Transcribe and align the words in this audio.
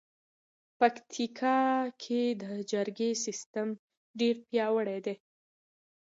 پکتیکا 0.79 1.59
کې 2.01 2.21
د 2.41 2.43
جرګې 2.71 3.11
سیستم 3.23 3.67
ډېر 4.19 4.35
پیاوړی 4.47 4.99
دی. 5.05 5.15